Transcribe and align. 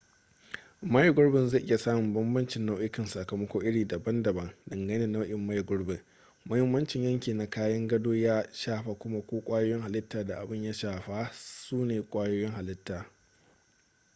maye 0.91 1.09
gurbi 1.13 1.47
zai 1.47 1.61
iya 1.65 1.77
samun 1.77 2.13
bambancin 2.13 2.65
nau'ikan 2.65 3.05
sakamako 3.05 3.63
iri 3.63 3.85
daban-daban 3.87 4.55
dangane 4.69 4.99
da 4.99 5.07
nau'in 5.07 5.45
maye 5.47 5.63
gurbi 5.63 5.97
mahimmancin 6.45 7.03
yanki 7.03 7.33
na 7.33 7.49
kayan 7.49 7.87
gado 7.87 8.13
ya 8.13 8.47
shafa 8.53 8.93
kuma 8.97 9.21
ko 9.21 9.41
kwayoyin 9.41 9.81
halita 9.81 10.23
da 10.23 10.37
abin 10.39 10.63
ya 10.63 10.73
shafa 10.73 11.31
sune 11.33 12.01
kwayoyin 12.01 12.51
halita 12.51 13.05